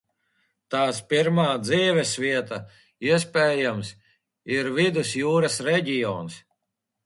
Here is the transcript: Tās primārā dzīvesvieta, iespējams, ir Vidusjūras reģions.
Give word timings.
Tās 0.75 1.01
primārā 1.11 1.59
dzīvesvieta, 1.67 2.59
iespējams, 3.11 3.93
ir 4.59 4.73
Vidusjūras 4.81 5.63
reģions. 5.73 6.45